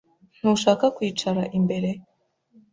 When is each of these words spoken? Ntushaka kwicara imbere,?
Ntushaka 0.37 0.85
kwicara 0.95 1.41
imbere,? 1.57 1.89